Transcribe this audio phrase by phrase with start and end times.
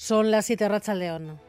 [0.00, 1.40] Son las 7 Racha León.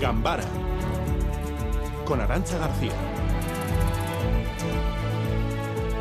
[0.00, 0.42] Gambara
[2.04, 3.09] con Arancha García.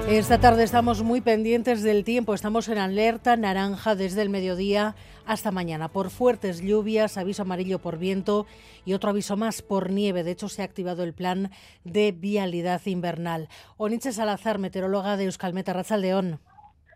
[0.09, 4.95] Esta tarde estamos muy pendientes del tiempo, estamos en alerta naranja desde el mediodía
[5.27, 8.47] hasta mañana por fuertes lluvias, aviso amarillo por viento
[8.85, 10.23] y otro aviso más por nieve.
[10.23, 11.51] De hecho, se ha activado el plan
[11.83, 13.49] de vialidad invernal.
[13.77, 16.39] Oniche Salazar, meteoróloga de Euskalmeta, León.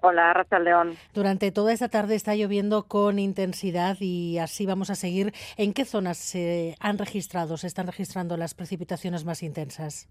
[0.02, 0.98] Hola, Racha León.
[1.14, 5.36] Durante toda esta tarde está lloviendo con intensidad y así vamos a seguir.
[5.55, 10.09] ¿En qué zonas se han registrado, se están registrando las precipitaciones más intensas?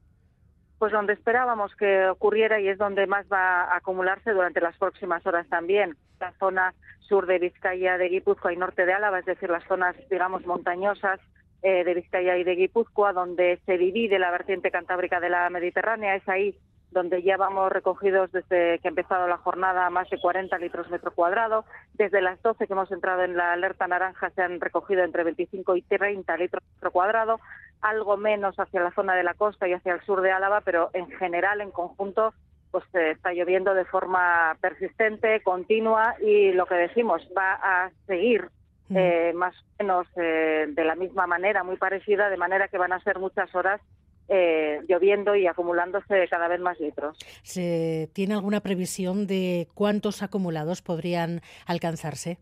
[0.83, 5.25] Pues donde esperábamos que ocurriera y es donde más va a acumularse durante las próximas
[5.25, 5.95] horas también.
[6.19, 9.95] La zona sur de Vizcaya, de Guipúzcoa y norte de Álava, es decir, las zonas,
[10.11, 11.21] digamos, montañosas
[11.63, 16.17] eh, de Vizcaya y de Guipúzcoa, donde se divide la vertiente cantábrica de la Mediterránea.
[16.17, 16.59] Es ahí
[16.91, 21.13] donde ya vamos recogidos desde que ha empezado la jornada más de 40 litros metro
[21.13, 21.65] cuadrado.
[21.95, 25.77] Desde las 12 que hemos entrado en la alerta naranja se han recogido entre 25
[25.77, 27.39] y 30 litros metro cuadrado,
[27.83, 30.91] algo menos hacia la zona de la costa y hacia el sur de Álava, pero
[30.95, 32.33] en general, en conjunto,
[32.71, 38.49] pues eh, está lloviendo de forma persistente, continua y lo que decimos va a seguir
[38.89, 38.97] mm.
[38.97, 42.93] eh, más o menos eh, de la misma manera, muy parecida, de manera que van
[42.93, 43.81] a ser muchas horas
[44.29, 47.19] eh, lloviendo y acumulándose cada vez más litros.
[47.43, 52.39] ¿Se tiene alguna previsión de cuántos acumulados podrían alcanzarse?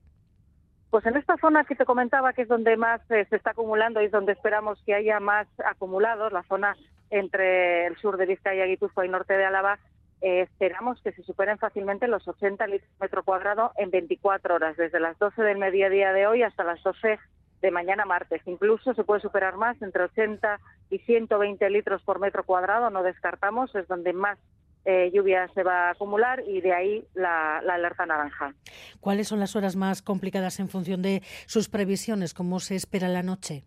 [0.91, 4.03] Pues en esta zona que te comentaba, que es donde más eh, se está acumulando
[4.03, 6.77] y es donde esperamos que haya más acumulados, la zona
[7.11, 9.79] entre el sur de Vizcaya, Guipúzcoa y norte de Álava,
[10.21, 15.01] eh, esperamos que se superen fácilmente los 80 litros metro cuadrado en 24 horas, desde
[15.01, 17.19] las 12 del mediodía de hoy hasta las 12
[17.63, 18.43] de mañana martes.
[18.47, 20.59] Incluso se puede superar más, entre 80
[20.91, 24.39] y 120 litros por metro cuadrado, no descartamos, es donde más
[24.85, 28.55] eh, lluvia se va a acumular y de ahí la, alerta naranja.
[29.01, 32.35] ¿Cuáles son las horas más complicadas en función de sus previsiones?
[32.35, 33.65] ¿Cómo se espera la noche?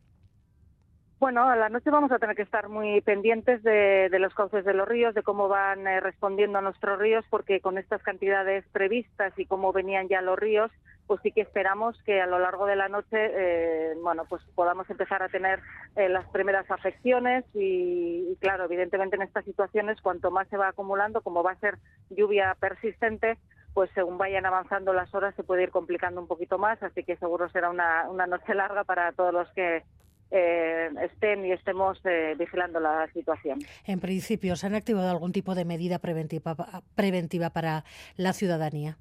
[1.20, 4.74] Bueno, a la noche vamos a tener que estar muy pendientes de, los cauces de
[4.74, 9.32] los ríos, de cómo van eh, respondiendo a nuestros ríos, porque con estas cantidades previstas
[9.38, 10.70] y cómo venían ya los ríos,
[11.14, 14.90] pues sí que esperamos que a lo largo de la noche, eh, bueno, pues podamos
[14.90, 15.60] empezar a tener
[15.96, 21.22] eh, las primeras afecciones y, claro, evidentemente en estas situaciones, cuanto más se va acumulando,
[21.22, 21.78] como va a ser
[22.10, 23.38] lluvia persistente,
[23.76, 27.16] pues según vayan avanzando las horas se puede ir complicando un poquito más, así que
[27.18, 29.84] seguro será una, una noche larga para todos los que
[30.32, 32.02] eh, estén y estemos
[32.40, 33.60] vigilando la situación.
[33.86, 36.56] En principio, ¿se han activado algún tipo de medida preventiva,
[36.96, 37.86] preventiva para
[38.18, 38.98] la ciudadanía?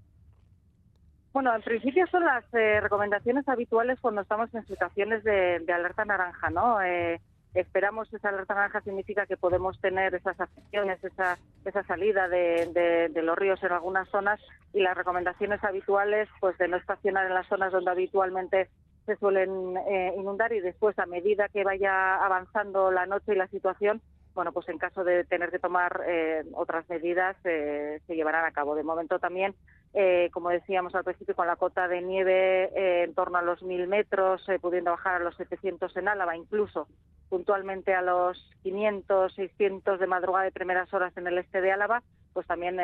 [1.33, 6.51] Bueno, en principio son las eh, recomendaciones habituales cuando estamos en situaciones de, alerta naranja,
[6.51, 6.83] ¿no?
[6.83, 7.21] Eh,
[7.55, 13.39] esperamos esa alerta naranja significa que podemos tener esas acciones, esa, esa salida de, los
[13.39, 14.41] ríos en algunas zonas
[14.75, 18.69] y las recomendaciones habituales, pues de no estacionar en las zonas donde habitualmente
[19.07, 23.49] se suelen eh, inundar y después a medida que vaya avanzando la noche y la
[23.49, 24.01] situación,
[24.35, 28.53] bueno, pues en caso de tener que tomar eh, otras medidas eh, se llevarán a
[28.53, 28.75] cabo.
[28.75, 29.55] De momento también,
[29.95, 33.87] eh, como decíamos al principio, con la cota de nieve en torno a los 1.000
[33.87, 36.89] metros, pudiendo bajar a los 700 en Álava, incluso
[37.29, 42.03] puntualmente a los 500, 600 de madrugada de primeras horas en el este de Álava,
[42.33, 42.79] pues también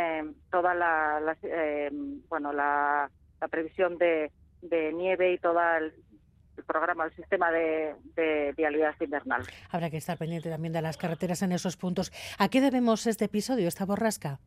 [0.51, 1.37] toda la,
[2.29, 3.11] bueno, la,
[3.51, 4.31] previsión de,
[4.63, 5.93] de nieve y toda el,
[6.67, 7.95] programa, el sistema de,
[8.57, 9.43] vialidad invernal.
[9.71, 12.13] Habrá que estar pendiente también de las carreteras en esos puntos.
[12.39, 14.41] ¿A qué debemos este episodio, esta borrasca?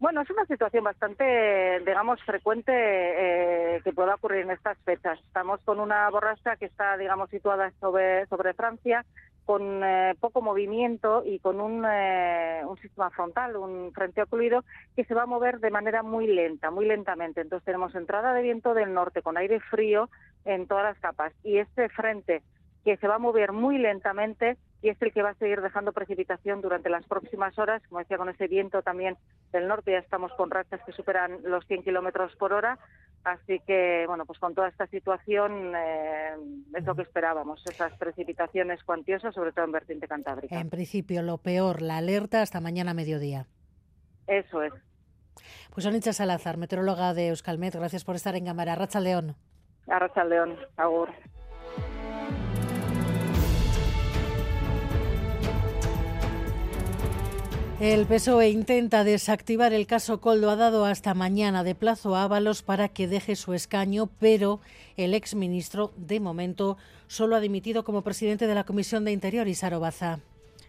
[0.00, 5.20] Bueno, es una situación bastante, digamos, frecuente eh, que pueda ocurrir en estas fechas.
[5.26, 9.04] Estamos con una borrasca que está, digamos, situada sobre, sobre Francia,
[9.44, 14.64] con eh, poco movimiento y con un, eh, un, sistema frontal, un frente ocluido,
[14.96, 17.42] que se va a mover de manera muy lenta, muy lentamente.
[17.42, 20.08] Entonces tenemos entrada de viento del norte con aire frío
[20.46, 22.42] en todas las capas y este frente
[22.86, 25.92] que se va a mover muy lentamente y es el que va a seguir dejando
[25.92, 27.82] precipitación durante las próximas horas.
[27.88, 29.16] Como decía, con ese viento también
[29.52, 32.78] del norte ya estamos con rachas que superan los 100 kilómetros por hora.
[33.24, 36.36] Así que, bueno, pues con toda esta situación eh,
[36.74, 40.58] es lo que esperábamos, esas precipitaciones cuantiosas, sobre todo en vertiente cantábrica.
[40.58, 43.46] En principio, lo peor, la alerta hasta mañana mediodía.
[44.26, 44.72] Eso es.
[45.74, 48.74] Pues Onicha Salazar, meteoróloga de Euskalmet, gracias por estar en cámara.
[48.74, 49.36] Racha León.
[49.86, 51.10] A Racha León, agur.
[57.80, 60.50] El PSOE intenta desactivar el caso Coldo.
[60.50, 64.60] Ha dado hasta mañana de plazo a Ábalos para que deje su escaño, pero
[64.98, 69.80] el exministro, de momento, solo ha dimitido como presidente de la Comisión de Interior, Isaro
[69.80, 70.20] Baza.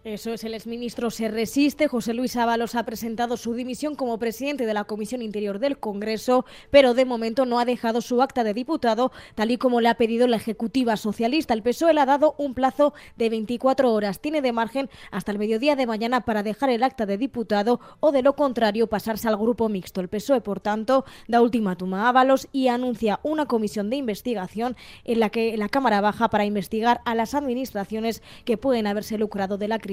[0.04, 1.88] Eso es, el exministro se resiste.
[1.88, 6.44] José Luis Ábalos ha presentado su dimisión como presidente de la Comisión Interior del Congreso,
[6.72, 9.98] pero de momento no ha dejado su acta de diputado, tal y como le ha
[9.98, 11.54] pedido la Ejecutiva Socialista.
[11.54, 14.20] El PSOE le ha dado un plazo de 24 horas.
[14.20, 18.12] Tiene de margen hasta el mediodía de mañana para dejar el acta de diputado o,
[18.12, 20.02] de lo contrario, pasarse al grupo mixto.
[20.02, 25.20] El PSOE, por tanto, da ultimátum a Ábalos y anuncia una comisión de investigación en
[25.20, 29.68] la que la Cámara baja para investigar a las administraciones que pueden haberse lucrado de
[29.68, 29.91] la crisis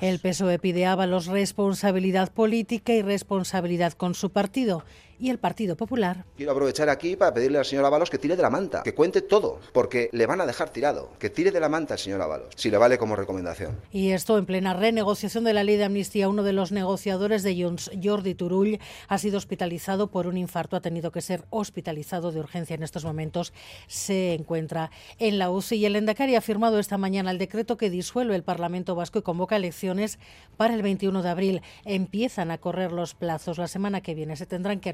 [0.00, 4.84] El PSOE pide a Ábalos responsabilidad política y responsabilidad con su partido
[5.18, 6.24] y el Partido Popular.
[6.36, 9.22] Quiero aprovechar aquí para pedirle al señor Ábalos que tire de la manta, que cuente
[9.22, 11.10] todo, porque le van a dejar tirado.
[11.18, 13.80] Que tire de la manta al señor Ábalos, si le vale como recomendación.
[13.90, 16.28] Y esto en plena renegociación de la ley de amnistía.
[16.28, 18.78] Uno de los negociadores de Junts, Jordi Turull,
[19.08, 20.76] ha sido hospitalizado por un infarto.
[20.76, 23.52] Ha tenido que ser hospitalizado de urgencia en estos momentos.
[23.86, 25.76] Se encuentra en la UCI.
[25.76, 29.22] Y el Endacari ha firmado esta mañana el decreto que disuelve el Parlamento Vasco y
[29.22, 30.18] convoca elecciones
[30.56, 31.62] para el 21 de abril.
[31.84, 33.58] Empiezan a correr los plazos.
[33.58, 34.92] La semana que viene se tendrán que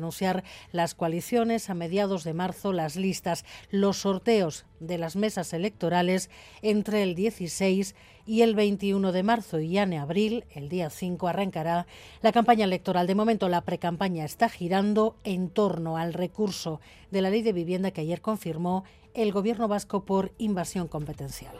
[0.73, 6.31] las coaliciones a mediados de marzo, las listas, los sorteos de las mesas electorales
[6.61, 7.95] entre el 16
[8.27, 11.87] y el 21 de marzo y ya en abril, el día 5, arrancará
[12.21, 13.07] la campaña electoral.
[13.07, 16.81] De momento, la precampaña está girando en torno al recurso
[17.11, 21.55] de la ley de vivienda que ayer confirmó el Gobierno vasco por invasión competencial.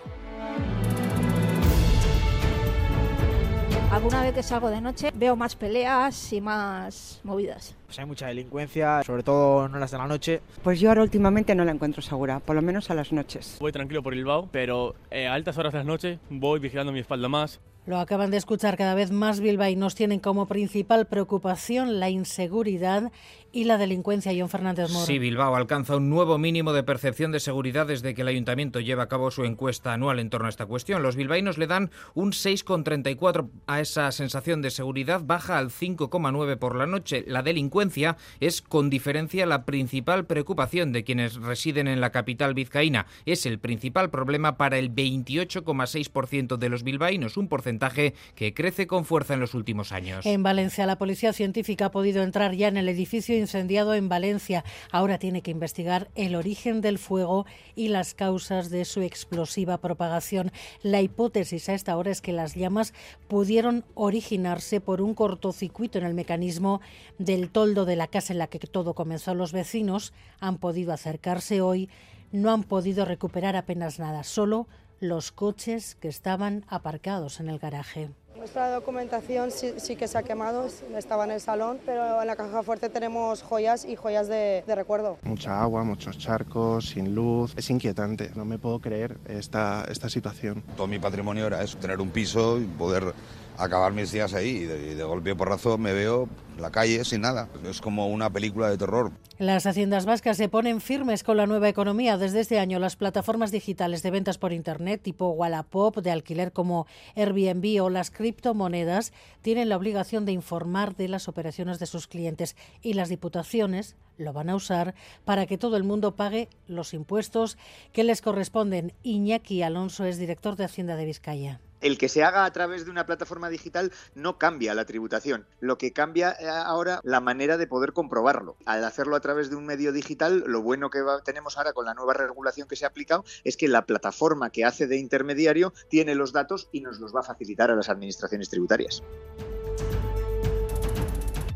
[3.93, 7.77] Alguna vez que salgo de noche veo más peleas y más movidas.
[7.85, 10.41] Pues hay mucha delincuencia, sobre todo en horas de la noche.
[10.63, 13.59] Pues yo ahora últimamente no la encuentro segura, por lo menos a las noches.
[13.61, 17.01] Voy tranquilo por Bilbao, pero eh, a altas horas de la noche voy vigilando mi
[17.01, 17.61] espalda más.
[17.85, 23.11] Lo acaban de escuchar cada vez más bilbaínos tienen como principal preocupación la inseguridad
[23.51, 24.33] y la delincuencia.
[24.39, 25.05] John Fernández Moro.
[25.05, 29.03] Sí, Bilbao alcanza un nuevo mínimo de percepción de seguridad desde que el ayuntamiento lleva
[29.03, 31.03] a cabo su encuesta anual en torno a esta cuestión.
[31.03, 36.77] Los bilbaínos le dan un 6,34 a esa sensación de seguridad, baja al 5,9 por
[36.77, 37.25] la noche.
[37.27, 43.07] La delincuencia es con diferencia la principal preocupación de quienes residen en la capital vizcaína.
[43.27, 49.05] Es el principal problema para el 28,6% de los bilbaínos, un porcentaje que crece con
[49.05, 50.25] fuerza en los últimos años.
[50.27, 54.65] En Valencia, la policía científica ha podido entrar ya en el edificio incendiado en Valencia.
[54.91, 60.53] Ahora tiene que investigar el origen del fuego y las causas de su explosiva propagación.
[60.83, 62.95] La hipótesis a esta hora es que las llamas
[63.29, 66.81] pudieron originarse por un cortocircuito en el mecanismo
[67.19, 69.35] del toldo de la casa en la que todo comenzó.
[69.35, 71.89] Los vecinos han podido acercarse hoy,
[72.33, 74.67] no han podido recuperar apenas nada, solo
[75.03, 78.11] los coches que estaban aparcados en el garaje.
[78.37, 82.63] Nuestra documentación sí, que se ha quemado, estaba en el salón, pero en la caja
[82.63, 85.19] fuerte tenemos joyas y joyas de, de, recuerdo.
[85.23, 87.53] Mucha agua, muchos charcos, sin luz.
[87.57, 90.63] Es inquietante, no me puedo creer esta, esta situación.
[90.77, 93.13] Todo mi patrimonio era eso, tener un piso y poder
[93.59, 97.05] acabar mis días ahí y de, y golpe por razón me veo en la calle
[97.05, 97.49] sin nada.
[97.65, 99.13] Es como una película de terror.
[99.39, 102.19] Las haciendas vascas se ponen firmes con la nueva economía.
[102.19, 106.87] Desde este año las plataformas digitales de ventas por Internet tipo Wallapop, de alquiler como
[107.17, 112.57] Airbnb o las criptomonedas tienen la obligación de informar de las operaciones de sus clientes
[112.83, 114.95] y las diputaciones lo van a usar
[115.25, 117.59] para que todo el mundo pague los impuestos
[117.93, 118.93] que les corresponden.
[119.03, 122.91] Iñaki Alonso es director de Hacienda de Vizcaya el que se haga a través de
[122.91, 125.47] una plataforma digital no cambia la tributación.
[125.61, 128.57] Lo que cambia eh, ahora la manera de poder comprobarlo.
[128.65, 131.95] Al hacerlo a través de un medio digital, lo bueno que tenemos ahora con la
[131.95, 136.15] nueva regulación que se ha aplicado es que la plataforma que hace de intermediario tiene
[136.15, 139.03] los datos y nos los va a facilitar a las administraciones tributarias.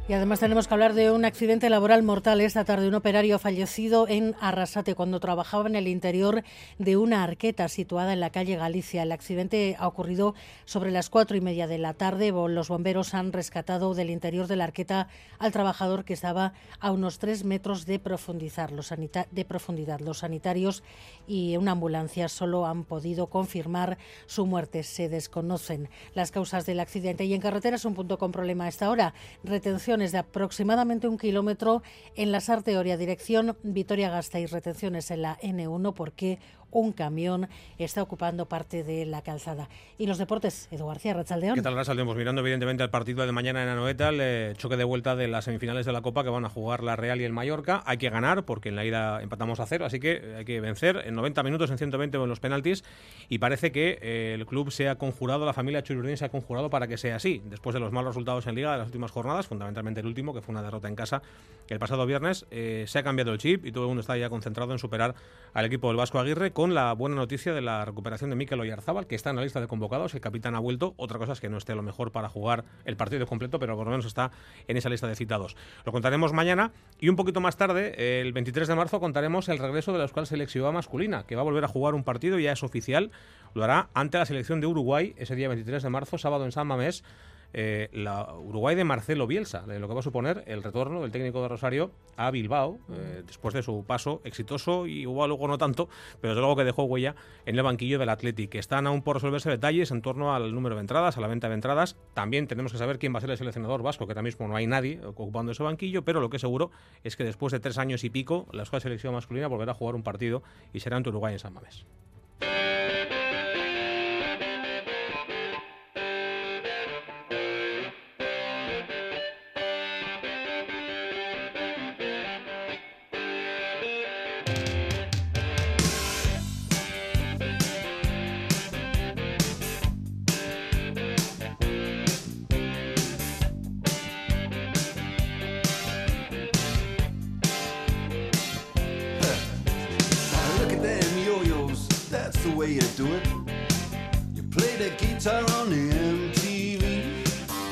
[0.08, 2.86] Y además tenemos que hablar de un accidente laboral mortal esta tarde.
[2.86, 6.44] Un operario fallecido en Arrasate cuando trabajaba en el interior
[6.78, 9.02] de una arqueta situada en la calle Galicia.
[9.02, 12.30] El accidente ha ocurrido sobre las cuatro y media de la tarde.
[12.30, 15.08] Los bomberos han rescatado del interior de la arqueta
[15.40, 18.70] al trabajador que estaba a unos tres metros de, profundizar.
[18.70, 18.94] Los
[19.32, 19.98] de profundidad.
[19.98, 20.84] Los sanitarios
[21.26, 24.84] y una ambulancia solo han podido confirmar su muerte.
[24.84, 27.24] Se desconocen las causas del accidente.
[27.24, 29.12] Y en carretera es un punto con problema a esta hora.
[29.42, 31.82] Retención de aproximadamente un kilómetro
[32.16, 36.38] en la Sarteoria, dirección Vitoria-Gasteiz, retenciones en la N1 porque
[36.80, 39.68] un camión está ocupando parte de la calzada.
[39.98, 41.54] Y los deportes, Edu García, Rachaldeón.
[41.54, 42.06] ¿Qué tal, Rachaldeón?
[42.06, 45.46] Pues mirando evidentemente al partido de mañana en Anoeta, el choque de vuelta de las
[45.46, 47.82] semifinales de la Copa que van a jugar la Real y el Mallorca.
[47.86, 51.02] Hay que ganar porque en la ida empatamos a cero, así que hay que vencer
[51.06, 52.84] en 90 minutos, en 120 en los penaltis.
[53.28, 56.68] Y parece que eh, el club se ha conjurado, la familia Chururdín se ha conjurado
[56.68, 57.42] para que sea así.
[57.46, 60.42] Después de los malos resultados en Liga de las últimas jornadas, fundamentalmente el último, que
[60.42, 61.22] fue una derrota en casa
[61.68, 64.28] el pasado viernes, eh, se ha cambiado el chip y todo el mundo está ya
[64.28, 65.14] concentrado en superar
[65.52, 68.58] al equipo del Vasco Aguirre con con la buena noticia de la recuperación de Mikel
[68.58, 70.94] Oyarzábal, que está en la lista de convocados, el capitán ha vuelto.
[70.96, 73.76] Otra cosa es que no esté a lo mejor para jugar el partido completo, pero
[73.76, 74.32] por lo menos está
[74.66, 75.56] en esa lista de citados.
[75.84, 79.92] Lo contaremos mañana y un poquito más tarde, el 23 de marzo, contaremos el regreso
[79.92, 82.64] de la Euskal Selección masculina, que va a volver a jugar un partido, ya es
[82.64, 83.12] oficial,
[83.54, 86.66] lo hará ante la selección de Uruguay ese día 23 de marzo, sábado en San
[86.66, 87.04] Mamés.
[87.52, 91.42] Eh, la Uruguay de Marcelo Bielsa, lo que va a suponer el retorno del técnico
[91.42, 95.88] de Rosario a Bilbao, eh, después de su paso exitoso y igual luego no tanto,
[96.20, 98.54] pero desde luego que dejó huella en el banquillo del Athletic.
[98.56, 101.54] Están aún por resolverse detalles en torno al número de entradas, a la venta de
[101.54, 101.96] entradas.
[102.14, 104.56] También tenemos que saber quién va a ser el seleccionador vasco, que ahora mismo no
[104.56, 106.70] hay nadie ocupando ese banquillo, pero lo que es seguro
[107.04, 109.74] es que después de tres años y pico, la escuela de selección masculina volverá a
[109.74, 111.86] jugar un partido y será ante Uruguay en San Mamés.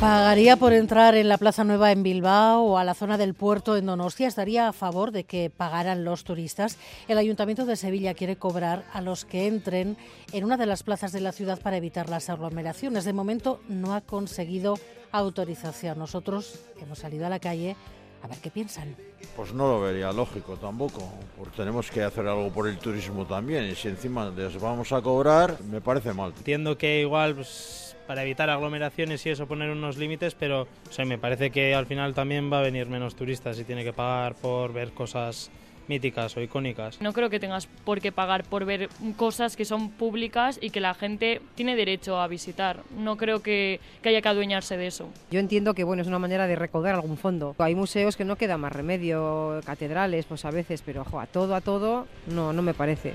[0.00, 3.76] ¿Pagaría por entrar en la Plaza Nueva en Bilbao o a la zona del puerto
[3.76, 4.28] en Donostia?
[4.28, 6.76] ¿Estaría a favor de que pagaran los turistas?
[7.08, 9.96] El Ayuntamiento de Sevilla quiere cobrar a los que entren
[10.32, 13.04] en una de las plazas de la ciudad para evitar las aglomeraciones.
[13.04, 14.74] De momento no ha conseguido
[15.10, 15.98] autorización.
[15.98, 17.76] Nosotros hemos salido a la calle
[18.24, 18.96] a ver qué piensan.
[19.36, 23.64] Pues no lo vería lógico tampoco, porque tenemos que hacer algo por el turismo también
[23.64, 26.32] y si encima les vamos a cobrar, me parece mal.
[26.34, 31.18] Entiendo que igual pues, para evitar aglomeraciones y eso poner unos límites, pero o me
[31.18, 34.72] parece que al final también va a venir menos turistas y tiene que pagar por
[34.72, 35.50] ver cosas
[35.88, 37.00] míticas o icónicas.
[37.00, 40.80] No creo que tengas por qué pagar por ver cosas que son públicas y que
[40.80, 42.80] la gente tiene derecho a visitar.
[42.96, 45.08] No creo que, que, haya que adueñarse de eso.
[45.30, 47.54] Yo entiendo que bueno es una manera de recaudar algún fondo.
[47.58, 51.54] Hay museos que no queda más remedio, catedrales pues a veces, pero ojo, a todo,
[51.54, 53.14] a todo, no, no me parece.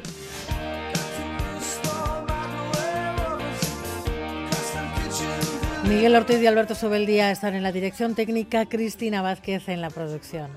[5.89, 10.51] Miguel Ortiz y Alberto Sobeldía están en la dirección técnica, Cristina Vázquez en la producción.